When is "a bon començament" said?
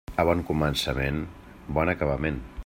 0.21-1.21